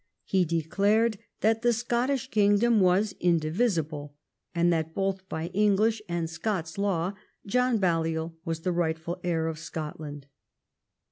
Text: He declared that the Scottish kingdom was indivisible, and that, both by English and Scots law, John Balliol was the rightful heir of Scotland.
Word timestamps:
He 0.25 0.45
declared 0.45 1.19
that 1.41 1.61
the 1.61 1.71
Scottish 1.71 2.31
kingdom 2.31 2.79
was 2.79 3.13
indivisible, 3.19 4.15
and 4.55 4.73
that, 4.73 4.95
both 4.95 5.29
by 5.29 5.49
English 5.49 6.01
and 6.09 6.27
Scots 6.27 6.79
law, 6.79 7.13
John 7.45 7.77
Balliol 7.77 8.35
was 8.43 8.61
the 8.61 8.71
rightful 8.71 9.19
heir 9.23 9.45
of 9.45 9.59
Scotland. 9.59 10.25